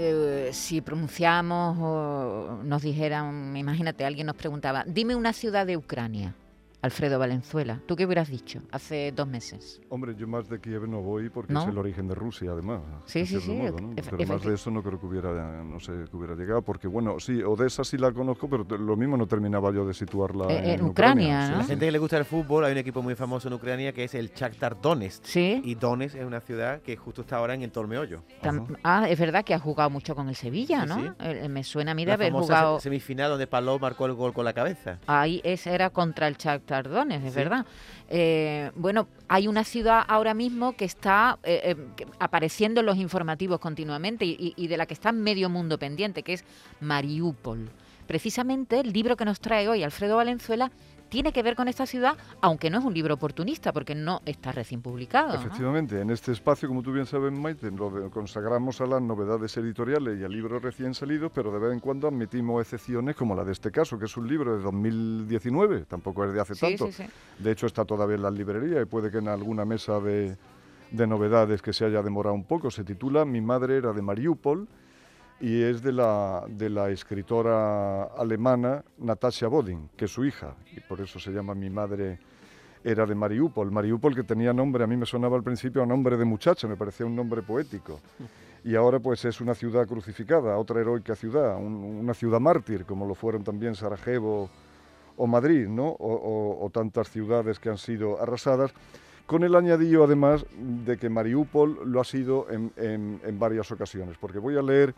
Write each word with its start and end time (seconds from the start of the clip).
eh, 0.00 0.50
si 0.52 0.80
pronunciamos 0.80 1.76
o 1.80 2.60
nos 2.62 2.82
dijeran, 2.82 3.56
imagínate, 3.56 4.04
alguien 4.04 4.26
nos 4.28 4.36
preguntaba, 4.36 4.84
dime 4.86 5.16
una 5.16 5.32
ciudad 5.32 5.66
de 5.66 5.76
Ucrania. 5.76 6.34
Alfredo 6.80 7.18
Valenzuela. 7.18 7.80
¿Tú 7.86 7.96
qué 7.96 8.06
hubieras 8.06 8.28
dicho 8.28 8.60
hace 8.70 9.12
dos 9.12 9.26
meses? 9.26 9.80
Hombre, 9.88 10.14
yo 10.16 10.28
más 10.28 10.48
de 10.48 10.60
Kiev 10.60 10.86
no 10.88 11.00
voy 11.00 11.28
porque 11.28 11.52
es 11.52 11.64
el 11.64 11.76
origen 11.76 12.06
de 12.06 12.14
Rusia, 12.14 12.52
además. 12.52 12.82
Sí, 13.06 13.26
sí, 13.26 13.40
sí. 13.40 13.60
Pero 14.10 14.26
más 14.26 14.42
de 14.42 14.54
eso 14.54 14.70
no 14.70 14.82
creo 14.82 15.00
que 15.00 15.06
hubiera, 15.06 15.64
no 15.64 15.80
sé, 15.80 15.92
que 16.08 16.16
hubiera 16.16 16.34
llegado, 16.36 16.62
porque 16.62 16.86
bueno, 16.86 17.18
sí, 17.18 17.42
Odessa 17.42 17.82
sí 17.82 17.98
la 17.98 18.12
conozco, 18.12 18.48
pero 18.48 18.64
lo 18.78 18.96
mismo 18.96 19.16
no 19.16 19.26
terminaba 19.26 19.72
yo 19.72 19.86
de 19.86 19.94
situarla 19.94 20.46
eh, 20.52 20.74
en, 20.74 20.84
Ucrania. 20.84 21.50
La 21.50 21.64
gente 21.64 21.84
que 21.84 21.92
le 21.92 21.98
gusta 21.98 22.16
el 22.16 22.24
fútbol, 22.24 22.64
hay 22.64 22.72
un 22.72 22.78
equipo 22.78 23.02
muy 23.02 23.16
famoso 23.16 23.48
en 23.48 23.54
Ucrania 23.54 23.92
que 23.92 24.04
es 24.04 24.14
el 24.14 24.32
Shakhtar 24.32 24.80
Donetsk. 24.80 25.24
Sí. 25.24 25.60
Y 25.64 25.74
Donetsk 25.74 26.16
es 26.16 26.24
una 26.24 26.40
ciudad 26.40 26.80
que 26.80 26.96
justo 26.96 27.22
está 27.22 27.38
ahora 27.38 27.54
en 27.54 27.62
el 27.62 27.72
Tormeollo. 27.72 28.22
Ah, 28.84 29.08
es 29.08 29.18
verdad 29.18 29.44
que 29.44 29.54
ha 29.54 29.58
jugado 29.58 29.90
mucho 29.90 30.14
con 30.14 30.28
el 30.28 30.36
Sevilla, 30.36 30.86
¿no? 30.86 31.16
Eh, 31.18 31.48
me 31.48 31.64
suena 31.64 31.90
a 31.90 31.94
mí 31.94 32.04
de 32.04 32.12
haber 32.12 32.32
jugado... 32.32 32.78
semifinal 32.78 33.30
donde 33.30 33.48
Paló 33.48 33.78
marcó 33.80 34.06
el 34.06 34.14
gol 34.14 34.32
con 34.32 34.44
la 34.44 34.52
cabeza. 34.52 35.00
Ahí 35.06 35.40
ese 35.42 35.74
era 35.74 35.90
contra 35.90 36.28
el 36.28 36.36
Shakhtar 36.36 36.67
Donetsk, 36.68 37.26
es 37.26 37.34
verdad. 37.34 37.66
Eh, 38.08 38.70
bueno, 38.74 39.08
hay 39.28 39.48
una 39.48 39.64
ciudad 39.64 40.02
ahora 40.06 40.34
mismo 40.34 40.76
que 40.76 40.84
está 40.84 41.38
eh, 41.42 41.74
eh, 41.76 42.06
apareciendo 42.18 42.80
en 42.80 42.86
los 42.86 42.96
informativos 42.96 43.58
continuamente 43.58 44.24
y, 44.24 44.54
y, 44.56 44.68
de 44.68 44.76
la 44.76 44.86
que 44.86 44.94
está 44.94 45.12
medio 45.12 45.48
mundo 45.48 45.78
pendiente, 45.78 46.22
que 46.22 46.34
es 46.34 46.44
Mariupol. 46.80 47.70
Precisamente 48.06 48.80
el 48.80 48.92
libro 48.92 49.16
que 49.16 49.24
nos 49.24 49.40
trae 49.40 49.68
hoy 49.68 49.82
Alfredo 49.82 50.16
Valenzuela 50.16 50.70
tiene 51.08 51.32
que 51.32 51.42
ver 51.42 51.56
con 51.56 51.68
esta 51.68 51.86
ciudad, 51.86 52.16
aunque 52.40 52.70
no 52.70 52.78
es 52.78 52.84
un 52.84 52.94
libro 52.94 53.14
oportunista, 53.14 53.72
porque 53.72 53.94
no 53.94 54.20
está 54.26 54.52
recién 54.52 54.82
publicado. 54.82 55.34
Efectivamente, 55.34 56.00
en 56.00 56.10
este 56.10 56.32
espacio, 56.32 56.68
como 56.68 56.82
tú 56.82 56.92
bien 56.92 57.06
sabes, 57.06 57.32
Maite, 57.32 57.70
lo 57.70 58.10
consagramos 58.10 58.80
a 58.80 58.86
las 58.86 59.02
novedades 59.02 59.56
editoriales 59.56 60.18
y 60.20 60.24
a 60.24 60.28
libros 60.28 60.62
recién 60.62 60.94
salidos, 60.94 61.30
pero 61.34 61.52
de 61.52 61.58
vez 61.58 61.72
en 61.72 61.80
cuando 61.80 62.08
admitimos 62.08 62.62
excepciones 62.62 63.16
como 63.16 63.34
la 63.34 63.44
de 63.44 63.52
este 63.52 63.70
caso, 63.70 63.98
que 63.98 64.06
es 64.06 64.16
un 64.16 64.28
libro 64.28 64.56
de 64.56 64.62
2019, 64.62 65.84
tampoco 65.84 66.24
es 66.24 66.32
de 66.32 66.40
hace 66.40 66.54
tanto. 66.54 66.88
De 67.38 67.50
hecho, 67.50 67.66
está 67.66 67.84
todavía 67.84 68.16
en 68.16 68.22
las 68.22 68.34
librerías 68.34 68.82
y 68.82 68.86
puede 68.86 69.10
que 69.10 69.18
en 69.18 69.28
alguna 69.28 69.64
mesa 69.64 70.00
de, 70.00 70.36
de 70.90 71.06
novedades 71.06 71.62
que 71.62 71.72
se 71.72 71.84
haya 71.84 72.02
demorado 72.02 72.34
un 72.34 72.44
poco. 72.44 72.70
Se 72.70 72.84
titula 72.84 73.24
Mi 73.24 73.40
madre 73.40 73.76
era 73.76 73.92
de 73.92 74.02
Mariupol 74.02 74.68
y 75.40 75.62
es 75.62 75.82
de 75.82 75.92
la, 75.92 76.44
de 76.48 76.68
la 76.68 76.90
escritora 76.90 78.04
alemana 78.04 78.84
Natasha 78.98 79.46
Bodin, 79.46 79.90
que 79.96 80.06
es 80.06 80.10
su 80.10 80.24
hija, 80.24 80.54
y 80.76 80.80
por 80.80 81.00
eso 81.00 81.20
se 81.20 81.30
llama 81.30 81.54
Mi 81.54 81.70
madre 81.70 82.18
era 82.82 83.06
de 83.06 83.14
Mariupol. 83.14 83.70
Mariupol 83.70 84.14
que 84.14 84.24
tenía 84.24 84.52
nombre, 84.52 84.84
a 84.84 84.86
mí 84.86 84.96
me 84.96 85.06
sonaba 85.06 85.36
al 85.36 85.42
principio 85.42 85.82
a 85.82 85.86
nombre 85.86 86.16
de 86.16 86.24
muchacha, 86.24 86.66
me 86.66 86.76
parecía 86.76 87.06
un 87.06 87.14
nombre 87.14 87.42
poético. 87.42 88.00
Y 88.64 88.74
ahora 88.74 88.98
pues 88.98 89.24
es 89.24 89.40
una 89.40 89.54
ciudad 89.54 89.86
crucificada, 89.86 90.56
otra 90.58 90.80
heroica 90.80 91.14
ciudad, 91.14 91.56
una 91.56 92.14
ciudad 92.14 92.40
mártir, 92.40 92.84
como 92.84 93.06
lo 93.06 93.14
fueron 93.14 93.44
también 93.44 93.76
Sarajevo 93.76 94.50
o 95.16 95.26
Madrid, 95.26 95.68
¿no? 95.68 95.96
O, 95.98 96.68
tantas 96.72 97.10
ciudades 97.10 97.58
que 97.58 97.68
han 97.68 97.78
sido 97.78 98.20
arrasadas, 98.20 98.72
con 99.26 99.44
el 99.44 99.54
añadido 99.54 100.04
además 100.04 100.44
de 100.84 100.96
que 100.96 101.08
Mariupol 101.08 101.80
lo 101.84 102.00
ha 102.00 102.04
sido 102.04 102.46
en, 102.50 102.72
en 102.76 103.38
varias 103.38 103.70
ocasiones, 103.70 104.16
porque 104.18 104.38
voy 104.38 104.56
a 104.56 104.62
leer 104.62 104.94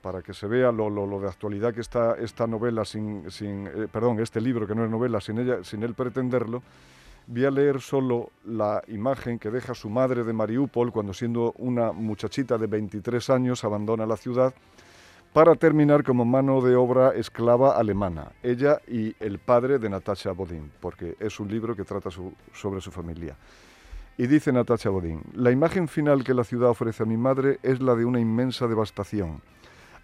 para 0.00 0.22
que 0.22 0.34
se 0.34 0.46
vea 0.46 0.72
lo, 0.72 1.20
de 1.20 1.28
actualidad 1.28 1.74
que 1.74 1.80
está 1.80 2.16
esta 2.18 2.46
novela, 2.46 2.84
sin, 2.84 3.30
sin 3.30 3.66
eh, 3.66 3.88
perdón, 3.90 4.20
este 4.20 4.40
libro 4.40 4.66
que 4.66 4.74
no 4.74 4.84
es 4.84 4.90
novela, 4.90 5.20
sin, 5.20 5.38
ella, 5.38 5.64
sin 5.64 5.82
él 5.82 5.94
pretenderlo, 5.94 6.62
voy 7.26 7.44
a 7.44 7.50
leer 7.50 7.80
solo 7.80 8.30
la 8.46 8.82
imagen 8.88 9.38
que 9.38 9.50
deja 9.50 9.74
su 9.74 9.90
madre 9.90 10.24
de 10.24 10.32
Mariupol 10.32 10.92
cuando 10.92 11.12
siendo 11.12 11.52
una 11.58 11.92
muchachita 11.92 12.56
de 12.56 12.66
23 12.66 13.30
años 13.30 13.64
abandona 13.64 14.06
la 14.06 14.16
ciudad 14.16 14.54
para 15.32 15.54
terminar 15.54 16.04
como 16.04 16.24
mano 16.24 16.62
de 16.62 16.74
obra 16.74 17.10
esclava 17.10 17.76
alemana, 17.76 18.32
ella 18.42 18.80
y 18.88 19.14
el 19.20 19.38
padre 19.38 19.78
de 19.78 19.90
Natasha 19.90 20.32
Bodin, 20.32 20.72
porque 20.80 21.16
es 21.20 21.38
un 21.38 21.48
libro 21.48 21.76
que 21.76 21.84
trata 21.84 22.08
sobre 22.10 22.80
su 22.80 22.90
familia. 22.90 23.36
Y 24.16 24.26
dice 24.26 24.52
Natasha 24.52 24.88
Bodin, 24.88 25.22
la 25.34 25.50
imagen 25.50 25.86
final 25.86 26.24
que 26.24 26.34
la 26.34 26.44
ciudad 26.44 26.70
ofrece 26.70 27.02
a 27.02 27.06
mi 27.06 27.16
madre 27.16 27.58
es 27.62 27.80
la 27.80 27.94
de 27.94 28.04
una 28.04 28.18
inmensa 28.18 28.66
devastación 28.66 29.42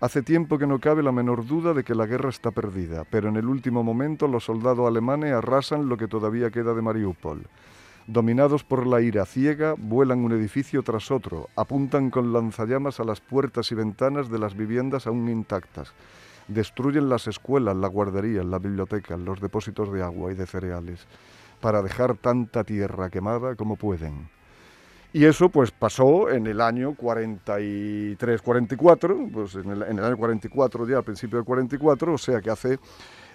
Hace 0.00 0.22
tiempo 0.22 0.58
que 0.58 0.66
no 0.66 0.80
cabe 0.80 1.02
la 1.02 1.12
menor 1.12 1.46
duda 1.46 1.72
de 1.72 1.84
que 1.84 1.94
la 1.94 2.06
guerra 2.06 2.28
está 2.28 2.50
perdida, 2.50 3.04
pero 3.08 3.28
en 3.28 3.36
el 3.36 3.46
último 3.46 3.82
momento 3.82 4.26
los 4.26 4.44
soldados 4.44 4.86
alemanes 4.86 5.32
arrasan 5.32 5.88
lo 5.88 5.96
que 5.96 6.08
todavía 6.08 6.50
queda 6.50 6.74
de 6.74 6.82
Mariupol. 6.82 7.46
Dominados 8.06 8.64
por 8.64 8.86
la 8.86 9.00
ira 9.00 9.24
ciega, 9.24 9.74
vuelan 9.78 10.24
un 10.24 10.32
edificio 10.32 10.82
tras 10.82 11.10
otro, 11.10 11.48
apuntan 11.56 12.10
con 12.10 12.34
lanzallamas 12.34 13.00
a 13.00 13.04
las 13.04 13.20
puertas 13.20 13.72
y 13.72 13.76
ventanas 13.76 14.28
de 14.28 14.38
las 14.38 14.54
viviendas 14.54 15.06
aún 15.06 15.28
intactas. 15.30 15.94
Destruyen 16.48 17.08
las 17.08 17.26
escuelas, 17.26 17.76
la 17.76 17.88
guardería, 17.88 18.42
la 18.42 18.58
biblioteca, 18.58 19.16
los 19.16 19.40
depósitos 19.40 19.90
de 19.90 20.02
agua 20.02 20.32
y 20.32 20.34
de 20.34 20.46
cereales, 20.46 21.06
para 21.62 21.80
dejar 21.80 22.16
tanta 22.18 22.64
tierra 22.64 23.08
quemada 23.08 23.54
como 23.54 23.76
pueden. 23.76 24.28
Y 25.14 25.24
eso 25.26 25.48
pues 25.48 25.70
pasó 25.70 26.28
en 26.28 26.48
el 26.48 26.60
año 26.60 26.96
43-44, 26.96 29.30
pues 29.32 29.54
en 29.54 29.70
el, 29.70 29.84
año 29.84 30.16
44 30.16 30.88
ya, 30.88 30.96
al 30.96 31.04
principio 31.04 31.38
del 31.38 31.44
44, 31.44 32.14
o 32.14 32.18
sea 32.18 32.40
que 32.40 32.50
hace 32.50 32.80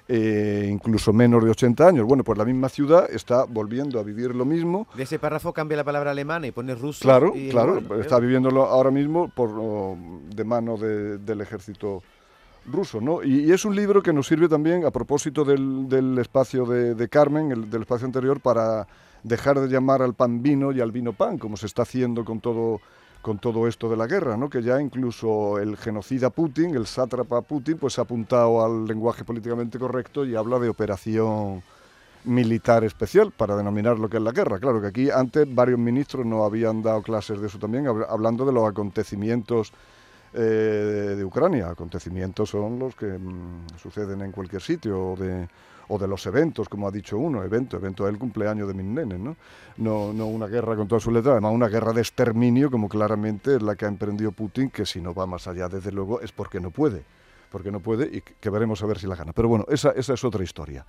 eh, 0.09 0.67
incluso 0.69 1.13
menos 1.13 1.41
de 1.41 1.51
80 1.51 1.88
años. 1.88 2.06
Bueno, 2.06 2.25
pues 2.25 2.38
la 2.38 2.44
misma 2.44 2.67
ciudad 2.67 3.09
está 3.09 3.45
volviendo 3.45 3.97
a 3.97 4.03
vivir 4.03 4.35
lo 4.35 4.44
mismo. 4.44 4.90
De 4.94 5.03
ese 5.03 5.19
párrafo 5.19 5.53
cambia 5.53 5.78
la 5.78 5.85
palabra 5.85 6.12
alemana 6.12 6.47
y 6.47 6.51
pone 6.51 6.75
ruso. 6.75 7.00
Claro, 7.01 7.31
claro, 7.50 7.79
está 8.01 8.19
viviéndolo 8.19 8.66
ahora 8.66 8.91
mismo 8.91 9.29
por, 9.29 9.96
de 10.35 10.44
mano 10.44 10.75
del 10.75 11.40
ejército 11.40 12.03
ruso, 12.69 13.00
¿no? 13.00 13.23
Y, 13.23 13.53
es 13.53 13.63
un 13.63 13.73
libro 13.73 14.03
que 14.03 14.11
nos 14.11 14.28
sirve 14.28 14.50
también 14.50 14.84
a 14.84 14.91
propósito 14.91 15.46
del, 15.46 16.17
espacio 16.19 16.66
de, 16.66 17.07
Carmen, 17.07 17.53
el, 17.53 17.69
del 17.69 17.84
espacio 17.84 18.06
anterior, 18.06 18.41
para 18.41 18.85
dejar 19.24 19.59
de 19.59 19.68
llamar 19.68 20.02
al 20.02 20.13
pan 20.13 20.41
vino 20.41 20.72
y 20.72 20.81
al 20.81 20.91
vino 20.91 21.13
pan, 21.13 21.38
como 21.38 21.57
se 21.57 21.66
está 21.66 21.84
haciendo 21.84 22.25
con 22.25 22.40
todo 22.40 22.80
con 23.22 23.38
todo 23.38 23.68
esto 23.68 23.90
de 23.90 23.97
la 23.97 24.07
guerra, 24.07 24.38
¿no? 24.38 24.50
que 24.50 24.62
ya 24.62 24.80
incluso 24.80 25.59
el 25.59 25.75
genocida 25.75 26.30
Putin, 26.30 26.75
el 26.75 26.88
sátrapa 26.88 27.41
Putin, 27.41 27.78
pues 27.78 28.00
ha 28.00 28.03
apuntado 28.03 28.63
al 28.63 28.85
lenguaje 28.85 29.25
políticamente 29.25 29.78
correcto 29.78 30.25
y 30.25 30.35
habla 30.35 30.58
de 30.58 30.69
operación 30.69 31.62
militar 32.24 32.84
especial 32.84 33.31
para 33.31 33.56
denominar 33.56 33.97
lo 34.00 34.09
que 34.09 34.18
es 34.18 34.24
la 34.24 34.31
guerra. 34.31 34.59
Claro 34.59 34.81
que 34.81 34.88
aquí 34.88 35.09
antes 35.09 35.53
varios 35.53 35.79
ministros 35.79 36.25
no 36.25 36.44
habían 36.44 36.81
dado 36.81 37.02
clases 37.02 37.41
de 37.41 37.47
eso 37.47 37.59
también, 37.59 37.88
hablando 37.88 38.46
de 38.46 38.53
los 38.53 38.68
acontecimientos 38.68 39.74
eh, 40.34 41.16
de 41.18 41.25
Ucrania. 41.25 41.69
Acontecimientos 41.69 42.50
son 42.50 42.79
los 42.79 42.96
que 42.96 43.08
mm, 43.08 43.78
suceden 43.81 44.22
en 44.22 44.31
cualquier 44.31 44.62
sitio, 44.62 45.16
de 45.18 45.47
o 45.90 45.98
de 45.98 46.08
los 46.08 46.26
eventos, 46.26 46.70
como 46.70 46.88
ha 46.88 46.92
dicho 46.92 47.18
uno, 47.18 47.44
evento, 47.44 47.78
evento 47.78 48.06
del 48.06 48.18
cumpleaños 48.18 48.68
de 48.68 48.74
mis 48.74 48.86
¿no? 48.86 49.36
No, 49.78 50.14
no 50.14 50.28
una 50.28 50.48
guerra 50.48 50.76
con 50.76 50.88
toda 50.88 51.02
su 51.02 51.12
letra, 51.12 51.34
además 51.34 51.52
una 51.52 51.68
guerra 51.68 51.94
de 51.94 52.02
exterminio, 52.02 52.72
como 52.72 52.88
claramente 52.88 53.56
es 53.56 53.62
la 53.62 53.76
que 53.76 53.86
ha 53.86 53.88
emprendido 53.88 54.32
Putin, 54.32 54.70
que 54.70 54.86
si 54.86 55.02
no 55.02 55.14
va 55.14 55.26
más 55.26 55.47
allá, 55.47 55.68
desde 55.68 55.91
luego, 55.91 56.22
es 56.22 56.32
porque 56.32 56.59
no 56.59 56.72
puede, 56.72 57.03
porque 57.52 57.72
no 57.72 57.80
puede 57.80 58.06
y 58.06 58.22
que 58.22 58.50
veremos 58.50 58.82
a 58.84 58.86
ver 58.86 59.00
si 59.00 59.08
la 59.08 59.16
gana. 59.16 59.34
Pero 59.34 59.47
bueno, 59.47 59.66
esa, 59.70 59.91
esa 59.91 60.14
es 60.14 60.24
otra 60.24 60.44
historia. 60.44 60.86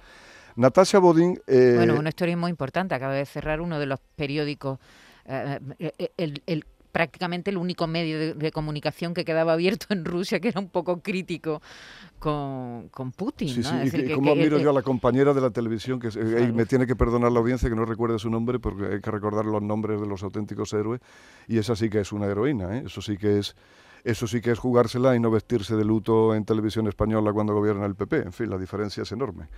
Natasha 0.56 0.98
Bodin... 0.98 1.40
Eh, 1.46 1.74
bueno, 1.76 1.98
una 1.98 2.10
historia 2.10 2.36
muy 2.36 2.50
importante, 2.50 2.94
acaba 2.94 3.14
de 3.14 3.24
cerrar 3.24 3.60
uno 3.60 3.78
de 3.78 3.86
los 3.86 4.00
periódicos, 4.16 4.78
eh, 5.24 5.58
eh, 5.78 6.10
el 6.46 6.64
prácticamente 6.92 7.50
el 7.50 7.56
único 7.56 7.86
medio 7.86 8.34
de, 8.34 8.52
comunicación 8.52 9.14
que 9.14 9.24
quedaba 9.24 9.52
abierto 9.52 9.86
en 9.90 10.04
Rusia, 10.04 10.40
que 10.40 10.48
era 10.48 10.60
un 10.60 10.68
poco 10.68 11.00
crítico 11.00 11.62
con, 12.18 12.88
con 12.90 13.12
Putin. 13.12 13.48
Sí, 13.48 13.62
sí, 13.62 13.74
y, 13.84 14.12
como 14.12 14.32
admiro 14.32 14.58
yo 14.58 14.70
a 14.70 14.72
la 14.72 14.82
compañera 14.82 15.32
de 15.32 15.40
la 15.40 15.50
televisión, 15.50 16.00
que 16.00 16.08
eh, 16.08 16.52
me 16.52 16.66
tiene 16.66 16.86
que 16.86 16.96
perdonar 16.96 17.32
la 17.32 17.40
audiencia 17.40 17.68
que 17.68 17.76
no 17.76 17.84
recuerde 17.84 18.18
su 18.18 18.30
nombre, 18.30 18.58
porque 18.58 18.94
hay 18.94 19.00
que 19.00 19.10
recordar 19.10 19.44
los 19.44 19.62
nombres 19.62 20.00
de 20.00 20.06
los 20.06 20.22
auténticos 20.22 20.72
héroes, 20.72 21.00
y 21.48 21.58
esa 21.58 21.76
sí 21.76 21.88
que 21.88 22.00
es 22.00 22.12
una 22.12 22.26
heroína, 22.26 22.78
¿eh? 22.78 22.82
eso 22.86 23.00
sí 23.02 23.16
que 23.16 23.38
es... 23.38 23.56
Eso 24.02 24.26
sí 24.26 24.40
que 24.40 24.50
es 24.50 24.58
jugársela 24.58 25.14
y 25.14 25.20
no 25.20 25.30
vestirse 25.30 25.76
de 25.76 25.84
luto 25.84 26.34
en 26.34 26.46
televisión 26.46 26.88
española 26.88 27.34
cuando 27.34 27.52
gobierna 27.52 27.84
el 27.84 27.96
PP. 27.96 28.16
En 28.16 28.32
fin, 28.32 28.48
la 28.48 28.56
diferencia 28.56 29.02
es 29.02 29.12
enorme. 29.12 29.48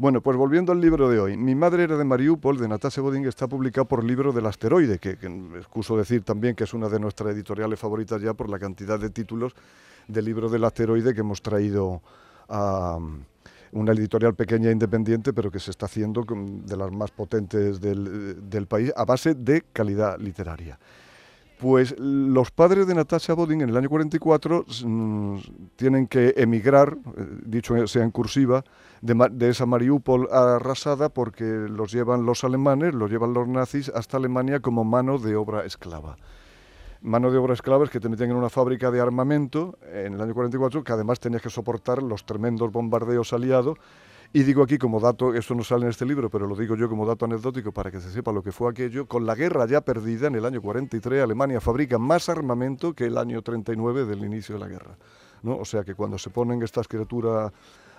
Bueno, 0.00 0.20
pues 0.20 0.36
volviendo 0.36 0.70
al 0.70 0.80
libro 0.80 1.10
de 1.10 1.18
hoy. 1.18 1.36
Mi 1.36 1.56
madre 1.56 1.82
era 1.82 1.96
de 1.96 2.04
Mariupol, 2.04 2.56
de 2.56 2.68
Natasha 2.68 3.00
Bodin, 3.00 3.26
está 3.26 3.48
publicado 3.48 3.84
por 3.84 4.04
Libro 4.04 4.32
del 4.32 4.46
Asteroide, 4.46 5.00
que, 5.00 5.18
excuso 5.58 5.96
decir 5.96 6.22
también 6.22 6.54
que 6.54 6.62
es 6.62 6.72
una 6.72 6.88
de 6.88 7.00
nuestras 7.00 7.34
editoriales 7.34 7.80
favoritas 7.80 8.22
ya 8.22 8.32
por 8.32 8.48
la 8.48 8.60
cantidad 8.60 9.00
de 9.00 9.10
títulos 9.10 9.54
del 10.06 10.24
Libro 10.24 10.48
del 10.48 10.62
Asteroide 10.62 11.12
que 11.12 11.20
hemos 11.20 11.42
traído 11.42 12.00
a 12.48 12.96
una 13.72 13.92
editorial 13.92 14.36
pequeña 14.36 14.68
e 14.68 14.72
independiente, 14.72 15.32
pero 15.32 15.50
que 15.50 15.58
se 15.58 15.72
está 15.72 15.86
haciendo 15.86 16.24
de 16.24 16.76
las 16.76 16.92
más 16.92 17.10
potentes 17.10 17.80
del 17.80 18.66
país 18.68 18.92
a 18.94 19.04
base 19.04 19.34
de 19.34 19.64
calidad 19.72 20.16
literaria. 20.20 20.78
Pues 21.58 21.98
los 21.98 22.52
padres 22.52 22.86
de 22.86 22.94
Natasha 22.94 23.34
Bodin 23.34 23.62
en 23.62 23.70
el 23.70 23.76
año 23.76 23.88
44 23.88 24.64
mm, 24.84 25.36
tienen 25.74 26.06
que 26.06 26.34
emigrar, 26.36 26.96
eh, 27.16 27.26
dicho 27.44 27.86
sea 27.88 28.04
en 28.04 28.12
cursiva, 28.12 28.64
de, 29.00 29.28
de 29.32 29.48
esa 29.48 29.66
Mariupol 29.66 30.28
arrasada 30.30 31.08
porque 31.08 31.44
los 31.44 31.90
llevan 31.92 32.24
los 32.24 32.44
alemanes, 32.44 32.94
los 32.94 33.10
llevan 33.10 33.34
los 33.34 33.48
nazis 33.48 33.90
hasta 33.92 34.18
Alemania 34.18 34.60
como 34.60 34.84
mano 34.84 35.18
de 35.18 35.34
obra 35.34 35.64
esclava. 35.64 36.16
Mano 37.00 37.30
de 37.32 37.38
obra 37.38 37.54
esclava 37.54 37.84
es 37.84 37.90
que 37.90 38.00
te 38.00 38.08
metían 38.08 38.30
en 38.30 38.36
una 38.36 38.50
fábrica 38.50 38.92
de 38.92 39.00
armamento 39.00 39.78
en 39.92 40.14
el 40.14 40.20
año 40.20 40.34
44 40.34 40.84
que 40.84 40.92
además 40.92 41.18
tenías 41.18 41.42
que 41.42 41.50
soportar 41.50 42.02
los 42.04 42.24
tremendos 42.24 42.70
bombardeos 42.70 43.32
aliados 43.32 43.78
y 44.32 44.42
digo 44.42 44.62
aquí 44.62 44.76
como 44.76 45.00
dato, 45.00 45.34
esto 45.34 45.54
no 45.54 45.64
sale 45.64 45.84
en 45.84 45.90
este 45.90 46.04
libro, 46.04 46.28
pero 46.28 46.46
lo 46.46 46.54
digo 46.54 46.76
yo 46.76 46.88
como 46.88 47.06
dato 47.06 47.24
anecdótico 47.24 47.72
para 47.72 47.90
que 47.90 48.00
se 48.00 48.10
sepa 48.10 48.30
lo 48.30 48.42
que 48.42 48.52
fue 48.52 48.70
aquello, 48.70 49.06
con 49.06 49.24
la 49.24 49.34
guerra 49.34 49.66
ya 49.66 49.80
perdida 49.80 50.26
en 50.26 50.34
el 50.34 50.44
año 50.44 50.60
43, 50.60 51.22
Alemania 51.22 51.60
fabrica 51.60 51.98
más 51.98 52.28
armamento 52.28 52.92
que 52.92 53.06
el 53.06 53.16
año 53.16 53.42
39 53.42 54.04
del 54.04 54.24
inicio 54.24 54.56
de 54.56 54.60
la 54.60 54.68
guerra. 54.68 54.98
¿no? 55.42 55.56
O 55.56 55.64
sea 55.64 55.82
que 55.82 55.94
cuando 55.94 56.18
se 56.18 56.30
ponen 56.30 56.62
estas 56.62 56.86
criaturas 56.88 57.52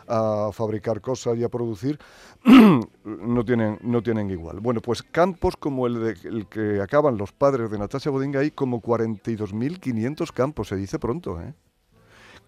a 0.08 0.50
fabricar 0.52 1.02
cosas 1.02 1.38
y 1.38 1.44
a 1.44 1.50
producir, 1.50 2.00
no 3.04 3.46
tienen, 3.46 3.78
no 3.82 4.02
tienen 4.02 4.30
igual. 4.30 4.60
Bueno, 4.60 4.82
pues 4.82 5.04
campos 5.04 5.56
como 5.56 5.88
el, 5.88 6.00
de, 6.00 6.30
el 6.30 6.48
que 6.48 6.82
acaban 6.82 7.18
los 7.18 7.32
padres 7.32 7.70
de 7.70 7.78
Natasha 7.78 8.10
Bodinga, 8.10 8.40
hay 8.40 8.52
como 8.52 8.82
42.500 8.82 10.32
campos, 10.32 10.68
se 10.68 10.76
dice 10.76 11.00
pronto, 11.00 11.40
¿eh? 11.40 11.54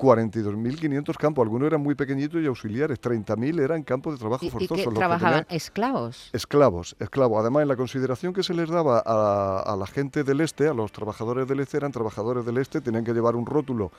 42.500 0.01 1.15
campos, 1.17 1.43
algunos 1.43 1.67
eran 1.67 1.81
muy 1.81 1.93
pequeñitos 1.93 2.41
y 2.41 2.47
auxiliares, 2.47 2.99
30.000 2.99 3.61
eran 3.61 3.83
campos 3.83 4.13
de 4.15 4.19
trabajo 4.19 4.43
¿Y, 4.43 4.63
y 4.63 4.67
que 4.67 4.87
trabajaban 4.87 5.45
esclavos? 5.49 6.29
Esclavos, 6.33 6.95
esclavos. 6.99 7.39
Además, 7.39 7.61
en 7.61 7.67
la 7.67 7.75
consideración 7.75 8.33
que 8.33 8.41
se 8.41 8.55
les 8.55 8.69
daba 8.69 9.03
a, 9.05 9.59
a 9.61 9.75
la 9.77 9.85
gente 9.85 10.23
del 10.23 10.41
este, 10.41 10.67
a 10.67 10.73
los 10.73 10.91
trabajadores 10.91 11.47
del 11.47 11.59
este, 11.59 11.77
eran 11.77 11.91
trabajadores 11.91 12.45
del 12.45 12.57
este, 12.57 12.81
tenían 12.81 13.03
que 13.03 13.13
llevar 13.13 13.35
un 13.35 13.45
rótulo 13.45 13.91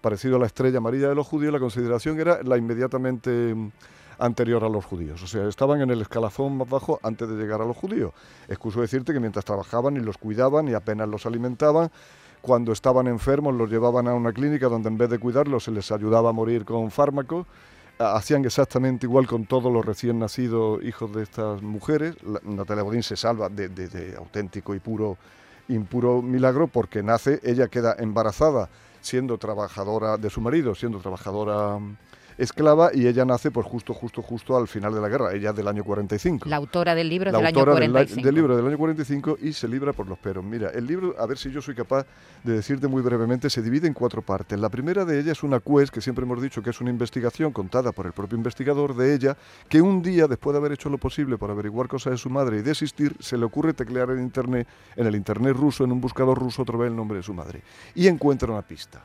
parecido 0.00 0.36
a 0.36 0.38
la 0.38 0.46
estrella 0.46 0.78
amarilla 0.78 1.08
de 1.08 1.14
los 1.14 1.26
judíos. 1.26 1.52
La 1.52 1.60
consideración 1.60 2.18
era 2.18 2.42
la 2.42 2.56
inmediatamente 2.56 3.54
mm, 3.54 3.70
anterior 4.18 4.64
a 4.64 4.68
los 4.68 4.84
judíos. 4.84 5.22
O 5.22 5.26
sea, 5.26 5.46
estaban 5.48 5.80
en 5.80 5.90
el 5.90 6.00
escalafón 6.00 6.56
más 6.58 6.68
bajo 6.68 7.00
antes 7.02 7.28
de 7.28 7.36
llegar 7.36 7.60
a 7.60 7.64
los 7.64 7.76
judíos. 7.76 8.12
Excuso 8.48 8.80
decirte 8.80 9.12
que 9.12 9.20
mientras 9.20 9.44
trabajaban 9.44 9.96
y 9.96 10.00
los 10.00 10.18
cuidaban 10.18 10.68
y 10.68 10.74
apenas 10.74 11.08
los 11.08 11.26
alimentaban, 11.26 11.90
cuando 12.40 12.72
estaban 12.72 13.06
enfermos 13.06 13.54
los 13.54 13.70
llevaban 13.70 14.08
a 14.08 14.14
una 14.14 14.32
clínica 14.32 14.68
donde 14.68 14.88
en 14.88 14.98
vez 14.98 15.10
de 15.10 15.18
cuidarlos 15.18 15.64
se 15.64 15.70
les 15.70 15.90
ayudaba 15.92 16.30
a 16.30 16.32
morir 16.32 16.64
con 16.64 16.90
fármacos 16.90 17.46
Ah, 18.02 18.16
hacían 18.16 18.42
exactamente 18.46 19.04
igual 19.04 19.26
con 19.26 19.44
todos 19.44 19.70
los 19.70 19.84
recién 19.84 20.18
nacidos 20.18 20.82
hijos 20.82 21.12
de 21.14 21.22
estas 21.22 21.60
mujeres. 21.60 22.16
Natalia 22.44 22.82
Bodín 22.82 23.02
se 23.02 23.14
salva 23.14 23.50
de, 23.50 23.68
de- 23.68 24.16
auténtico 24.16 24.74
y 24.74 24.78
puro, 24.78 25.18
impuro 25.68 26.22
milagro 26.22 26.66
porque 26.66 27.02
nace, 27.02 27.40
ella 27.42 27.68
queda 27.68 27.94
embarazada 27.98 28.70
siendo 29.02 29.36
trabajadora 29.36 30.16
de 30.16 30.30
su 30.30 30.40
marido, 30.40 30.74
siendo 30.74 30.98
trabajadora 31.00 31.78
esclava 32.42 32.90
y 32.94 33.06
ella 33.06 33.24
nace 33.24 33.50
pues 33.50 33.66
justo, 33.66 33.92
justo, 33.92 34.22
justo 34.22 34.56
al 34.56 34.66
final 34.66 34.94
de 34.94 35.00
la 35.00 35.08
guerra, 35.08 35.32
ella 35.34 35.50
es 35.50 35.56
del 35.56 35.68
año 35.68 35.84
45 35.84 36.48
La 36.48 36.56
autora 36.56 36.94
del 36.94 37.08
libro 37.08 37.30
la 37.30 37.38
del 37.38 37.46
año 37.46 37.58
autora 37.58 37.80
del, 37.80 37.90
45. 37.90 38.26
del 38.26 38.34
libro 38.34 38.56
del 38.56 38.66
año 38.66 38.78
45 38.78 39.38
y 39.42 39.52
se 39.52 39.68
libra 39.68 39.92
por 39.92 40.08
los 40.08 40.18
peros. 40.18 40.42
Mira, 40.42 40.70
el 40.70 40.86
libro, 40.86 41.14
a 41.18 41.26
ver 41.26 41.36
si 41.36 41.50
yo 41.50 41.60
soy 41.60 41.74
capaz 41.74 42.06
de 42.42 42.54
decirte 42.54 42.88
muy 42.88 43.02
brevemente, 43.02 43.50
se 43.50 43.60
divide 43.60 43.86
en 43.86 43.94
cuatro 43.94 44.22
partes. 44.22 44.58
La 44.58 44.70
primera 44.70 45.04
de 45.04 45.18
ellas 45.20 45.38
es 45.38 45.42
una 45.42 45.60
quest, 45.60 45.92
que 45.92 46.00
siempre 46.00 46.24
hemos 46.24 46.40
dicho 46.40 46.62
que 46.62 46.70
es 46.70 46.80
una 46.80 46.90
investigación 46.90 47.52
contada 47.52 47.92
por 47.92 48.06
el 48.06 48.12
propio 48.12 48.36
investigador 48.36 48.96
de 48.96 49.14
ella, 49.14 49.36
que 49.68 49.82
un 49.82 50.00
día, 50.02 50.26
después 50.26 50.54
de 50.54 50.58
haber 50.58 50.72
hecho 50.72 50.88
lo 50.88 50.98
posible 50.98 51.36
por 51.36 51.50
averiguar 51.50 51.88
cosas 51.88 52.12
de 52.12 52.18
su 52.18 52.30
madre 52.30 52.58
y 52.58 52.62
desistir, 52.62 53.14
se 53.20 53.36
le 53.36 53.44
ocurre 53.44 53.74
teclear 53.74 54.10
en 54.10 54.20
internet, 54.20 54.66
en 54.96 55.06
el 55.06 55.14
internet 55.14 55.54
ruso, 55.54 55.84
en 55.84 55.92
un 55.92 56.00
buscador 56.00 56.38
ruso, 56.38 56.62
otra 56.62 56.78
vez 56.78 56.88
el 56.90 56.96
nombre 56.96 57.18
de 57.18 57.22
su 57.22 57.34
madre. 57.34 57.62
Y 57.94 58.06
encuentra 58.06 58.50
una 58.50 58.62
pista. 58.62 59.02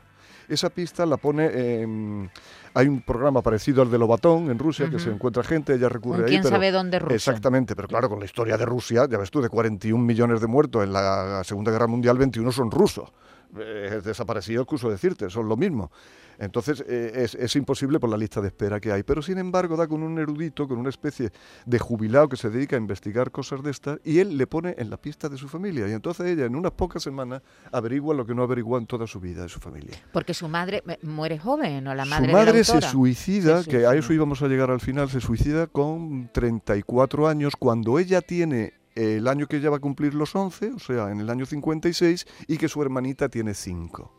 Esa 0.48 0.70
pista 0.70 1.04
la 1.06 1.16
pone 1.16 1.46
en... 1.80 2.30
Hay 2.74 2.88
un 2.88 3.00
programa 3.00 3.42
parecido 3.42 3.82
al 3.82 3.90
de 3.90 3.98
Lobatón 3.98 4.50
en 4.50 4.58
Rusia, 4.58 4.90
que 4.90 4.98
se 4.98 5.10
encuentra 5.10 5.42
gente, 5.42 5.74
ella 5.74 5.88
recurre 5.88 6.18
Un 6.18 6.24
ahí. 6.24 6.30
quién 6.30 6.44
sabe 6.44 6.70
dónde 6.70 6.98
ruso. 6.98 7.14
Exactamente, 7.14 7.74
pero 7.74 7.88
claro, 7.88 8.08
con 8.08 8.18
la 8.18 8.26
historia 8.26 8.58
de 8.58 8.66
Rusia, 8.66 9.06
ya 9.08 9.16
ves 9.16 9.30
tú, 9.30 9.40
de 9.40 9.48
41 9.48 10.02
millones 10.04 10.40
de 10.42 10.46
muertos 10.46 10.84
en 10.84 10.92
la 10.92 11.42
Segunda 11.42 11.72
Guerra 11.72 11.86
Mundial, 11.86 12.18
21 12.18 12.52
son 12.52 12.70
rusos. 12.70 13.10
Eh, 13.58 14.00
desaparecido, 14.04 14.62
excuso 14.62 14.90
decirte, 14.90 15.30
son 15.30 15.48
lo 15.48 15.56
mismo. 15.56 15.90
Entonces 16.38 16.84
eh, 16.86 17.12
es, 17.14 17.34
es 17.34 17.56
imposible 17.56 17.98
por 17.98 18.10
la 18.10 18.16
lista 18.16 18.40
de 18.40 18.48
espera 18.48 18.80
que 18.80 18.92
hay. 18.92 19.02
Pero 19.02 19.22
sin 19.22 19.38
embargo 19.38 19.76
da 19.76 19.86
con 19.86 20.02
un 20.02 20.18
erudito, 20.18 20.68
con 20.68 20.78
una 20.78 20.90
especie 20.90 21.30
de 21.64 21.78
jubilado 21.78 22.28
que 22.28 22.36
se 22.36 22.50
dedica 22.50 22.76
a 22.76 22.78
investigar 22.78 23.30
cosas 23.30 23.62
de 23.62 23.70
estas 23.70 23.98
y 24.04 24.18
él 24.18 24.36
le 24.36 24.46
pone 24.46 24.74
en 24.78 24.90
la 24.90 24.96
pista 24.96 25.28
de 25.28 25.38
su 25.38 25.48
familia. 25.48 25.88
Y 25.88 25.92
entonces 25.92 26.26
ella 26.26 26.44
en 26.44 26.56
unas 26.56 26.72
pocas 26.72 27.02
semanas 27.02 27.42
averigua 27.72 28.14
lo 28.14 28.26
que 28.26 28.34
no 28.34 28.42
averigua 28.42 28.78
en 28.78 28.86
toda 28.86 29.06
su 29.06 29.20
vida 29.20 29.42
de 29.42 29.48
su 29.48 29.60
familia. 29.60 29.96
Porque 30.12 30.34
su 30.34 30.48
madre 30.48 30.82
eh, 30.86 30.98
muere 31.02 31.38
joven, 31.38 31.86
o 31.86 31.94
la 31.94 32.04
madre 32.04 32.26
Su 32.26 32.26
de 32.26 32.32
la 32.32 32.44
madre 32.44 32.64
se 32.64 32.80
suicida, 32.82 33.62
Se 33.62 33.70
que 33.70 33.76
a 33.78 33.90
suicida. 33.90 33.94
eso 33.94 34.12
íbamos 34.12 34.42
a 34.42 34.48
llegar 34.48 34.70
al 34.70 34.80
final, 34.80 35.08
se 35.08 35.20
suicida 35.20 35.66
con 35.66 36.28
34 36.32 37.28
años 37.28 37.54
cuando 37.56 37.98
ella 37.98 38.20
tiene 38.20 38.74
el 38.96 39.28
año 39.28 39.46
que 39.46 39.58
ella 39.58 39.70
va 39.70 39.76
a 39.76 39.80
cumplir 39.80 40.14
los 40.14 40.34
11, 40.34 40.72
o 40.72 40.78
sea, 40.78 41.10
en 41.10 41.20
el 41.20 41.30
año 41.30 41.46
56, 41.46 42.26
y 42.48 42.56
que 42.56 42.68
su 42.68 42.82
hermanita 42.82 43.28
tiene 43.28 43.54
5. 43.54 44.12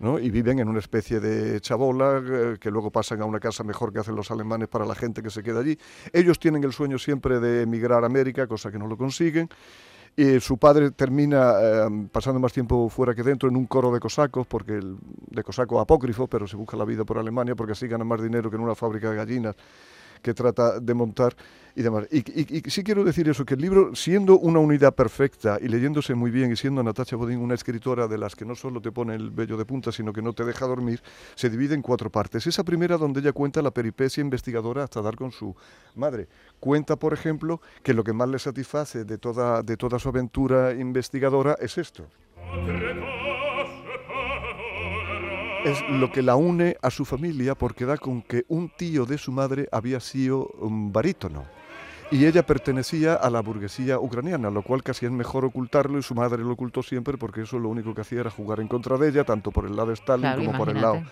¿no? 0.00 0.18
Y 0.18 0.30
viven 0.30 0.58
en 0.58 0.68
una 0.68 0.80
especie 0.80 1.20
de 1.20 1.60
chabola 1.60 2.22
eh, 2.24 2.56
que 2.60 2.70
luego 2.70 2.90
pasan 2.90 3.22
a 3.22 3.24
una 3.24 3.40
casa 3.40 3.64
mejor 3.64 3.92
que 3.92 4.00
hacen 4.00 4.14
los 4.14 4.30
alemanes 4.30 4.68
para 4.68 4.84
la 4.84 4.94
gente 4.94 5.22
que 5.22 5.30
se 5.30 5.42
queda 5.42 5.60
allí. 5.60 5.78
Ellos 6.12 6.38
tienen 6.38 6.62
el 6.64 6.72
sueño 6.72 6.98
siempre 6.98 7.40
de 7.40 7.62
emigrar 7.62 8.02
a 8.04 8.06
América, 8.06 8.46
cosa 8.46 8.70
que 8.70 8.78
no 8.78 8.86
lo 8.86 8.96
consiguen. 8.96 9.48
Y 10.16 10.38
su 10.38 10.58
padre 10.58 10.92
termina 10.92 11.54
eh, 11.60 12.08
pasando 12.12 12.38
más 12.38 12.52
tiempo 12.52 12.88
fuera 12.88 13.14
que 13.14 13.22
dentro 13.22 13.48
en 13.48 13.56
un 13.56 13.66
coro 13.66 13.90
de 13.90 13.98
cosacos, 13.98 14.46
porque 14.46 14.74
el, 14.74 14.96
de 15.30 15.42
cosaco 15.42 15.80
apócrifo, 15.80 16.28
pero 16.28 16.46
se 16.46 16.56
busca 16.56 16.76
la 16.76 16.84
vida 16.84 17.04
por 17.04 17.18
Alemania 17.18 17.56
porque 17.56 17.72
así 17.72 17.88
gana 17.88 18.04
más 18.04 18.22
dinero 18.22 18.50
que 18.50 18.56
en 18.56 18.62
una 18.62 18.74
fábrica 18.74 19.10
de 19.10 19.16
gallinas 19.16 19.56
que 20.24 20.32
trata 20.32 20.80
de 20.80 20.94
montar 20.94 21.36
y 21.76 21.82
demás. 21.82 22.06
Y, 22.10 22.22
sí 22.70 22.82
quiero 22.82 23.04
decir 23.04 23.28
eso, 23.28 23.44
que 23.44 23.54
el 23.54 23.60
libro, 23.60 23.94
siendo 23.94 24.38
una 24.38 24.58
unidad 24.58 24.94
perfecta 24.94 25.58
y 25.60 25.68
leyéndose 25.68 26.14
muy 26.14 26.30
bien 26.30 26.50
y 26.50 26.56
siendo 26.56 26.82
Natasha 26.82 27.16
Bodin 27.16 27.38
una 27.38 27.54
escritora 27.54 28.08
de 28.08 28.16
las 28.16 28.34
que 28.34 28.46
no 28.46 28.54
solo 28.54 28.80
te 28.80 28.90
pone 28.90 29.14
el 29.14 29.30
vello 29.30 29.58
de 29.58 29.66
punta, 29.66 29.92
sino 29.92 30.14
que 30.14 30.22
no 30.22 30.32
te 30.32 30.44
deja 30.44 30.66
dormir, 30.66 31.02
se 31.34 31.50
divide 31.50 31.74
en 31.74 31.82
cuatro 31.82 32.08
partes. 32.10 32.46
Esa 32.46 32.64
primera 32.64 32.96
donde 32.96 33.20
ella 33.20 33.32
cuenta 33.32 33.60
la 33.60 33.70
peripecia 33.70 34.22
investigadora 34.22 34.84
hasta 34.84 35.02
dar 35.02 35.14
con 35.14 35.30
su 35.30 35.54
madre. 35.94 36.26
Cuenta, 36.58 36.96
por 36.96 37.12
ejemplo, 37.12 37.60
que 37.82 37.92
lo 37.92 38.02
que 38.02 38.14
más 38.14 38.28
le 38.30 38.38
satisface 38.38 39.04
de 39.04 39.18
toda, 39.18 39.62
de 39.62 39.76
toda 39.76 39.98
su 39.98 40.08
aventura 40.08 40.72
investigadora 40.72 41.56
es 41.60 41.76
esto. 41.76 42.06
Es 45.64 45.82
lo 45.88 46.12
que 46.12 46.22
la 46.22 46.36
une 46.36 46.76
a 46.82 46.90
su 46.90 47.04
familia 47.04 47.54
porque 47.54 47.86
da 47.86 47.96
con 47.96 48.22
que 48.22 48.44
un 48.48 48.68
tío 48.68 49.06
de 49.06 49.16
su 49.16 49.32
madre 49.32 49.66
había 49.72 49.98
sido 49.98 50.46
un 50.60 50.92
barítono. 50.92 51.44
Y 52.10 52.26
ella 52.26 52.44
pertenecía 52.44 53.14
a 53.14 53.30
la 53.30 53.40
burguesía 53.40 53.98
ucraniana, 53.98 54.50
lo 54.50 54.62
cual 54.62 54.82
casi 54.82 55.06
es 55.06 55.12
mejor 55.12 55.46
ocultarlo 55.46 55.98
y 55.98 56.02
su 56.02 56.14
madre 56.14 56.44
lo 56.44 56.52
ocultó 56.52 56.82
siempre 56.82 57.16
porque 57.16 57.42
eso 57.42 57.58
lo 57.58 57.70
único 57.70 57.94
que 57.94 58.02
hacía 58.02 58.20
era 58.20 58.30
jugar 58.30 58.60
en 58.60 58.68
contra 58.68 58.98
de 58.98 59.08
ella, 59.08 59.24
tanto 59.24 59.50
por 59.50 59.64
el 59.64 59.74
lado 59.74 59.88
de 59.88 59.94
Stalin 59.94 60.20
Claro, 60.20 60.44
como 60.44 60.58
por 60.58 60.68
el 60.68 60.80
lado. 60.80 61.02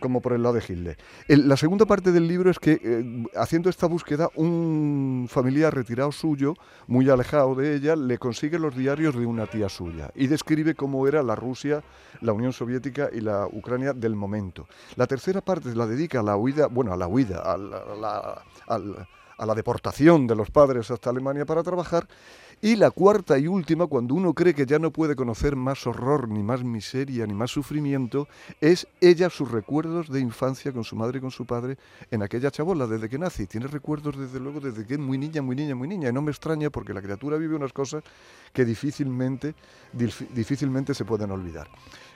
Como 0.00 0.20
por 0.20 0.32
el 0.32 0.42
lado 0.42 0.56
de 0.56 0.64
Hitler. 0.66 0.98
La 1.28 1.56
segunda 1.56 1.86
parte 1.86 2.10
del 2.10 2.26
libro 2.26 2.50
es 2.50 2.58
que, 2.58 2.80
eh, 2.82 3.24
haciendo 3.36 3.70
esta 3.70 3.86
búsqueda, 3.86 4.28
un 4.34 5.28
familiar 5.30 5.74
retirado 5.74 6.10
suyo, 6.10 6.54
muy 6.86 7.08
alejado 7.08 7.54
de 7.54 7.76
ella, 7.76 7.94
le 7.94 8.18
consigue 8.18 8.58
los 8.58 8.76
diarios 8.76 9.14
de 9.14 9.26
una 9.26 9.46
tía 9.46 9.68
suya 9.68 10.10
y 10.14 10.26
describe 10.26 10.74
cómo 10.74 11.06
era 11.06 11.22
la 11.22 11.36
Rusia, 11.36 11.82
la 12.20 12.32
Unión 12.32 12.52
Soviética 12.52 13.10
y 13.12 13.20
la 13.20 13.46
Ucrania 13.46 13.92
del 13.92 14.16
momento. 14.16 14.66
La 14.96 15.06
tercera 15.06 15.40
parte 15.40 15.74
la 15.74 15.86
dedica 15.86 16.20
a 16.20 16.22
la 16.22 16.36
huida, 16.36 16.66
bueno, 16.66 16.92
a 16.92 16.96
la 16.96 17.06
huida, 17.06 17.42
a 17.46 19.46
la 19.46 19.54
deportación 19.54 20.26
de 20.26 20.34
los 20.34 20.50
padres 20.50 20.90
hasta 20.90 21.10
Alemania 21.10 21.46
para 21.46 21.62
trabajar. 21.62 22.08
Y 22.62 22.76
la 22.76 22.90
cuarta 22.90 23.38
y 23.38 23.46
última, 23.46 23.86
cuando 23.86 24.14
uno 24.14 24.34
cree 24.34 24.52
que 24.52 24.66
ya 24.66 24.78
no 24.78 24.90
puede 24.90 25.16
conocer 25.16 25.56
más 25.56 25.86
horror, 25.86 26.28
ni 26.28 26.42
más 26.42 26.62
miseria, 26.62 27.26
ni 27.26 27.32
más 27.32 27.50
sufrimiento, 27.50 28.28
es 28.60 28.86
ella 29.00 29.30
sus 29.30 29.50
recuerdos 29.50 30.10
de 30.10 30.20
infancia 30.20 30.70
con 30.70 30.84
su 30.84 30.94
madre 30.94 31.18
y 31.18 31.20
con 31.22 31.30
su 31.30 31.46
padre 31.46 31.78
en 32.10 32.22
aquella 32.22 32.50
chabola 32.50 32.86
desde 32.86 33.08
que 33.08 33.18
nace. 33.18 33.44
Y 33.44 33.46
tiene 33.46 33.66
recuerdos 33.66 34.18
desde 34.18 34.38
luego 34.40 34.60
desde 34.60 34.84
que 34.86 34.94
es 34.94 35.00
muy 35.00 35.16
niña, 35.16 35.40
muy 35.40 35.56
niña, 35.56 35.74
muy 35.74 35.88
niña. 35.88 36.10
Y 36.10 36.12
no 36.12 36.20
me 36.20 36.32
extraña 36.32 36.68
porque 36.68 36.92
la 36.92 37.00
criatura 37.00 37.38
vive 37.38 37.56
unas 37.56 37.72
cosas 37.72 38.04
que 38.52 38.66
difícilmente, 38.66 39.54
dif- 39.96 40.28
difícilmente 40.28 40.92
se 40.92 41.06
pueden 41.06 41.30
olvidar. 41.30 41.66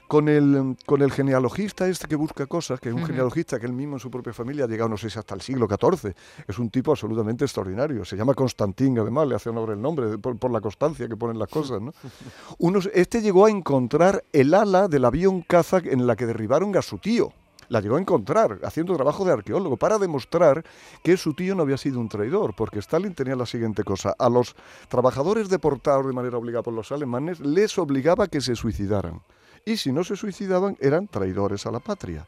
Con 0.08 0.28
el, 0.28 0.76
con 0.84 1.02
el 1.02 1.11
genealogista 1.11 1.88
este 1.88 2.06
que 2.06 2.14
busca 2.14 2.46
cosas, 2.46 2.78
que 2.78 2.90
es 2.90 2.94
un 2.94 3.06
genealogista 3.06 3.58
que 3.58 3.66
él 3.66 3.73
mismo 3.73 3.96
en 3.96 4.00
su 4.00 4.11
propia 4.11 4.32
familia 4.32 4.64
ha 4.64 4.68
llegado, 4.68 4.88
no 4.88 4.96
sé 4.96 5.08
si 5.08 5.18
hasta 5.18 5.34
el 5.34 5.40
siglo 5.40 5.66
XIV, 5.66 6.14
es 6.46 6.58
un 6.58 6.70
tipo 6.70 6.90
absolutamente 6.90 7.44
extraordinario. 7.44 8.04
Se 8.04 8.16
llama 8.16 8.34
Constantín, 8.34 8.99
además, 8.99 9.26
le 9.28 9.34
hace 9.34 9.49
honor 9.49 9.70
el 9.70 9.80
nombre, 9.80 10.18
por, 10.18 10.38
por 10.38 10.50
la 10.50 10.61
constancia 10.61 11.08
que 11.08 11.16
ponen 11.16 11.38
las 11.38 11.49
cosas. 11.49 11.80
¿no? 11.80 11.92
Unos, 12.58 12.90
este 12.92 13.23
llegó 13.23 13.46
a 13.46 13.50
encontrar 13.50 14.25
el 14.32 14.54
ala 14.54 14.88
del 14.88 15.04
avión 15.04 15.42
caza 15.42 15.78
en 15.78 16.06
la 16.06 16.16
que 16.16 16.26
derribaron 16.26 16.76
a 16.76 16.82
su 16.82 16.99
tío. 16.99 17.32
la 17.68 17.80
llegó 17.80 17.96
a 17.96 18.00
encontrar 18.00 18.61
haciendo 18.62 18.94
trabajo 18.94 19.25
de 19.25 19.32
arqueólogo 19.32 19.76
para 19.76 19.99
demostrar 19.99 20.64
que 21.02 21.16
su 21.16 21.34
tío 21.34 21.54
no 21.54 21.62
había 21.62 21.78
sido 21.78 21.99
un 21.99 22.08
traidor, 22.08 22.54
porque 22.54 22.78
Stalin 22.78 23.14
tenía 23.14 23.37
la 23.37 23.46
siguiente 23.46 23.84
cosa, 23.84 24.14
a 24.18 24.28
los 24.28 24.54
trabajadores 24.88 25.49
deportados 25.49 26.06
de 26.06 26.12
manera 26.12 26.38
obligada 26.38 26.62
por 26.62 26.75
los 26.75 26.92
alemanes 26.92 27.40
les 27.40 27.78
obligaba 27.78 28.25
a 28.25 28.28
que 28.28 28.40
se 28.40 28.54
suicidaran. 28.54 29.23
Y 29.66 29.78
si 29.78 29.92
no 29.92 30.04
se 30.04 30.14
suicidaban, 30.14 30.76
eran 30.78 31.09
traidores 31.09 31.64
a 31.66 31.71
la 31.71 31.80
patria. 31.80 32.26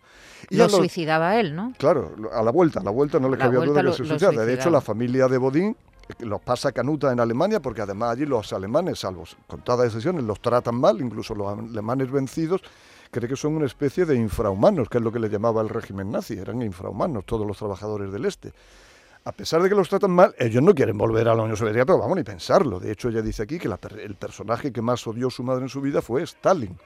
Y 0.49 0.57
lo 0.57 0.65
a 0.65 0.67
los- 0.69 0.77
suicidaba 0.77 1.39
él, 1.39 1.55
¿no? 1.55 1.75
Claro, 1.79 2.15
a 2.33 2.43
la 2.43 2.51
vuelta, 2.51 2.81
a 2.81 2.83
la 2.83 2.91
vuelta 2.91 3.19
no 3.21 3.29
le 3.29 3.37
cabía 3.37 3.59
duda 3.59 3.67
vuelta 3.67 3.81
que 3.81 3.87
lo- 3.89 3.93
se 3.93 4.03
lo 4.05 4.09
suicidara. 4.09 4.47
De 4.47 4.55
hecho, 4.55 4.71
la 4.71 4.81
familia 4.81 5.29
de 5.29 5.37
Bodín 5.37 5.77
los 6.21 6.41
pasa 6.41 6.73
canuta 6.73 7.13
en 7.13 7.21
Alemania 7.21 7.61
porque 7.61 7.83
además 7.83 8.13
allí 8.13 8.25
los 8.25 8.53
alemanes, 8.55 9.01
salvo 9.01 9.25
con 9.47 9.61
todas 9.61 9.87
excepciones, 9.87 10.25
los 10.25 10.41
tratan 10.41 10.77
mal, 10.77 10.99
incluso 11.03 11.35
los 11.35 11.59
alemanes 11.59 12.11
vencidos, 12.11 12.63
cree 13.11 13.29
que 13.29 13.37
son 13.37 13.55
una 13.55 13.67
especie 13.67 14.07
de 14.07 14.17
infrahumanos, 14.17 14.89
que 14.89 14.97
es 14.99 15.05
lo 15.05 15.13
que 15.13 15.19
le 15.19 15.29
llamaba 15.29 15.61
el 15.61 15.69
régimen 15.69 16.11
nazi, 16.11 16.39
eran 16.39 16.63
infrahumanos 16.63 17.27
todos 17.27 17.47
los 17.47 17.59
trabajadores 17.59 18.11
del 18.13 18.25
este. 18.25 18.53
A 19.27 19.33
pesar 19.33 19.61
de 19.63 19.69
que 19.69 19.75
los 19.75 19.89
tratan 19.91 20.13
mal, 20.13 20.35
ellos 20.39 20.63
no 20.63 20.73
quieren 20.75 20.97
volver 20.97 21.29
a 21.29 21.35
la 21.35 21.43
Unión 21.43 21.57
Soviética, 21.57 21.85
pero 21.85 21.99
vamos 21.99 22.17
ni 22.17 22.23
pensarlo. 22.23 22.79
De 22.81 22.93
hecho, 22.93 23.09
ella 23.11 23.21
dice 23.21 23.43
aquí 23.43 23.59
que 23.59 23.69
la 23.69 23.79
el 24.03 24.15
personaje 24.15 24.73
que 24.73 24.81
más 24.81 25.05
odió 25.07 25.29
su 25.29 25.43
madre 25.43 25.65
en 25.65 25.69
su 25.69 25.81
vida 25.81 26.01
fue 26.01 26.23
Stalin, 26.23 26.79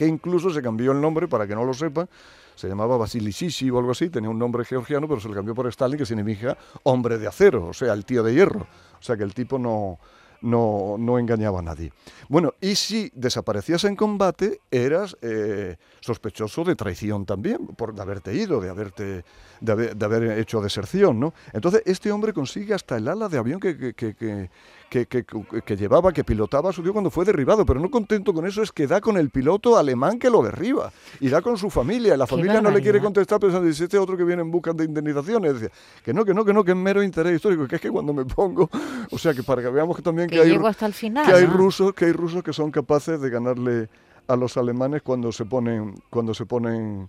que 0.00 0.06
incluso 0.06 0.48
se 0.48 0.62
cambió 0.62 0.92
el 0.92 1.00
nombre, 1.02 1.28
para 1.28 1.46
que 1.46 1.54
no 1.54 1.62
lo 1.62 1.74
sepan, 1.74 2.08
se 2.54 2.66
llamaba 2.66 2.96
Vasily 2.96 3.32
Sisi 3.32 3.68
o 3.68 3.76
algo 3.76 3.90
así, 3.90 4.08
tenía 4.08 4.30
un 4.30 4.38
nombre 4.38 4.64
georgiano, 4.64 5.06
pero 5.06 5.20
se 5.20 5.28
le 5.28 5.34
cambió 5.34 5.54
por 5.54 5.66
Stalin, 5.66 5.98
que 5.98 6.06
significa 6.06 6.56
hombre 6.84 7.18
de 7.18 7.26
acero, 7.26 7.66
o 7.66 7.74
sea, 7.74 7.92
el 7.92 8.06
tío 8.06 8.22
de 8.22 8.32
hierro. 8.32 8.60
O 8.98 9.02
sea, 9.02 9.18
que 9.18 9.24
el 9.24 9.34
tipo 9.34 9.58
no, 9.58 9.98
no, 10.40 10.96
no 10.98 11.18
engañaba 11.18 11.58
a 11.58 11.62
nadie. 11.62 11.92
Bueno, 12.30 12.54
y 12.62 12.76
si 12.76 13.12
desaparecías 13.14 13.84
en 13.84 13.94
combate, 13.94 14.60
eras 14.70 15.18
eh, 15.20 15.76
sospechoso 16.00 16.64
de 16.64 16.76
traición 16.76 17.26
también, 17.26 17.66
por 17.66 17.94
de 17.94 18.00
haberte 18.00 18.34
ido, 18.34 18.58
de 18.58 18.70
haberte 18.70 19.24
de 19.60 20.04
haber, 20.04 20.38
hecho 20.38 20.62
deserción, 20.62 21.20
¿no? 21.20 21.34
Entonces, 21.52 21.82
este 21.84 22.10
hombre 22.10 22.32
consigue 22.32 22.72
hasta 22.72 22.96
el 22.96 23.06
ala 23.08 23.28
de 23.28 23.36
avión 23.36 23.60
que, 23.60 24.48
que- 24.90 25.06
que- 25.06 25.24
que- 25.64 25.76
llevaba, 25.76 26.12
que 26.12 26.24
pilotaba 26.24 26.70
a 26.70 26.72
su 26.72 26.82
tío 26.82 26.92
cuando 26.92 27.10
fue 27.10 27.24
derribado, 27.24 27.64
pero 27.64 27.78
no 27.80 27.90
contento 27.90 28.34
con 28.34 28.44
eso, 28.44 28.60
es 28.60 28.72
que 28.72 28.86
da 28.88 29.00
con 29.00 29.16
el 29.16 29.30
piloto 29.30 29.78
alemán 29.78 30.18
que 30.18 30.28
lo 30.28 30.42
derriba, 30.42 30.92
y 31.20 31.28
da 31.28 31.40
con 31.40 31.56
su 31.56 31.70
familia, 31.70 32.14
y 32.14 32.18
la 32.18 32.26
familia 32.26 32.60
no 32.60 32.70
le 32.72 32.82
quiere 32.82 33.00
contestar 33.00 33.38
pensando, 33.38 33.66
dice, 33.68 33.84
este 33.84 33.96
otro 33.98 34.16
que 34.16 34.24
viene 34.24 34.42
en 34.42 34.50
busca 34.50 34.72
de 34.72 34.84
indemnizaciones, 34.84 35.54
decía, 35.54 35.70
que 36.04 36.12
no, 36.12 36.24
que 36.24 36.34
no, 36.34 36.44
que 36.44 36.52
no, 36.52 36.64
que 36.64 36.72
es 36.72 36.76
mero 36.76 37.02
interés 37.04 37.36
histórico, 37.36 37.68
que 37.68 37.76
es 37.76 37.80
que 37.80 37.90
cuando 37.90 38.12
me 38.12 38.24
pongo, 38.24 38.68
o 39.12 39.16
sea, 39.18 39.32
que 39.32 39.44
para 39.44 39.62
que 39.62 39.68
veamos 39.70 39.96
que 39.96 40.02
también 40.02 40.28
que, 40.28 40.34
Que 40.36 40.42
hay, 40.42 40.60
hasta 40.66 40.86
el 40.86 40.92
final. 40.92 41.24
que 41.24 41.32
hay 41.34 41.46
¿no? 41.46 41.52
rusos, 41.54 41.94
que 41.94 42.06
hay 42.06 42.12
rusos 42.12 42.42
que 42.42 42.52
son 42.52 42.72
capaces 42.72 43.20
de 43.20 43.30
ganarle 43.30 43.88
a 44.26 44.34
los 44.36 44.56
alemanes 44.56 45.02
cuando 45.02 45.30
se 45.30 45.44
ponen, 45.44 45.94
cuando 46.10 46.34
se 46.34 46.46
ponen 46.46 47.08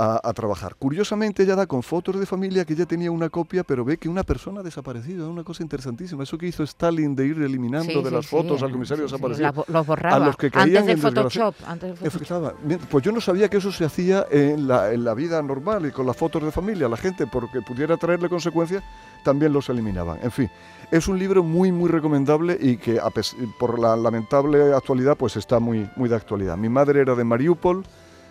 a, 0.00 0.18
a 0.28 0.32
trabajar. 0.32 0.76
Curiosamente, 0.78 1.42
ella 1.42 1.54
da 1.54 1.66
con 1.66 1.82
fotos 1.82 2.18
de 2.18 2.24
familia 2.24 2.64
que 2.64 2.74
ya 2.74 2.86
tenía 2.86 3.10
una 3.10 3.28
copia, 3.28 3.62
pero 3.64 3.84
ve 3.84 3.98
que 3.98 4.08
una 4.08 4.22
persona 4.24 4.60
ha 4.60 4.62
desaparecido. 4.62 5.26
Es 5.26 5.30
una 5.30 5.44
cosa 5.44 5.62
interesantísima. 5.62 6.22
Eso 6.22 6.38
que 6.38 6.46
hizo 6.46 6.62
Stalin 6.62 7.14
de 7.14 7.26
ir 7.26 7.40
eliminando 7.42 7.92
Sí, 7.92 7.98
de 8.02 8.08
sí, 8.08 8.14
las 8.14 8.24
sí, 8.24 8.30
fotos 8.30 8.62
al 8.62 8.72
comisario 8.72 9.04
desaparecido. 9.04 9.64
los 9.68 9.86
borraba. 9.86 10.16
A 10.16 10.18
los 10.18 10.36
que 10.36 10.50
caían 10.50 10.68
Antes 10.68 10.86
del 10.86 10.96
en. 10.96 11.02
Photoshop. 11.02 11.54
Antes 11.66 12.00
del 12.00 12.10
Photoshop. 12.10 12.54
Pues 12.90 13.04
yo 13.04 13.12
no 13.12 13.20
sabía 13.20 13.48
que 13.50 13.58
eso 13.58 13.70
se 13.70 13.84
hacía 13.84 14.26
en 14.30 14.66
la, 14.66 14.92
en 14.92 15.04
la 15.04 15.12
vida 15.12 15.42
normal 15.42 15.84
y 15.86 15.90
con 15.90 16.06
las 16.06 16.16
fotos 16.16 16.42
de 16.42 16.50
familia. 16.50 16.88
La 16.88 16.96
gente, 16.96 17.26
porque 17.26 17.60
pudiera 17.60 17.96
traerle 17.98 18.30
consecuencias, 18.30 18.82
también 19.22 19.52
los 19.52 19.68
eliminaban. 19.68 20.18
En 20.22 20.30
fin, 20.30 20.50
es 20.90 21.08
un 21.08 21.18
libro 21.18 21.42
muy, 21.42 21.72
muy 21.72 21.90
recomendable 21.90 22.56
y 22.58 22.78
que 22.78 22.98
a 22.98 23.10
por 23.58 23.78
la 23.78 23.96
lamentable 23.96 24.72
actualidad, 24.72 25.16
pues 25.16 25.36
está 25.36 25.58
muy, 25.58 25.88
muy 25.96 26.08
de 26.08 26.16
actualidad. 26.16 26.56
Mi 26.56 26.68
madre 26.68 27.00
era 27.00 27.14
de 27.14 27.24
Mariupol, 27.24 27.84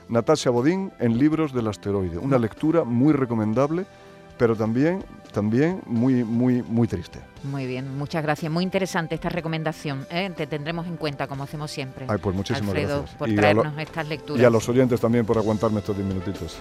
Natasha 0.10 0.50
Bodín, 0.50 0.92
en 1.00 1.18
Libros 1.18 1.54
del 1.54 1.68
Asteroide. 1.68 2.18
Una 2.18 2.38
lectura 2.38 2.84
muy 2.84 3.14
recomendable, 3.14 3.86
pero 4.38 4.56
también, 4.56 5.04
también 5.32 5.82
muy, 5.86 6.24
muy, 6.24 6.62
muy 6.64 6.88
triste. 6.88 7.20
Muy 7.44 7.66
bien, 7.68 7.98
muchas 7.98 8.24
gracias. 8.24 8.52
Muy 8.52 8.64
interesante 8.64 9.16
esta 9.16 9.30
recomendación. 9.30 10.06
¿eh? 10.10 10.32
Te 10.36 10.48
tendremos 10.48 10.88
en 10.88 10.98
cuenta, 10.98 11.28
como 11.28 11.44
hacemos 11.44 11.72
siempre. 11.72 12.06
Ay, 12.10 12.18
pues 12.22 12.36
muchísimas 12.36 12.70
Alfredo, 12.70 12.98
gracias. 13.00 13.18
por 13.18 13.30
Y 13.30 13.32
a 13.32 13.36
lo- 13.36 13.42
traernos 13.42 13.78
estas 13.78 14.08
lecturas. 14.08 14.42
y 14.42 14.46
a 14.46 14.50
los 14.50 14.68
oyentes 14.68 15.00
también 15.00 15.26
por 15.26 15.38
aguantarme 15.38 15.80
estos 15.80 15.96
10 15.96 16.08
minutitos. 16.08 16.60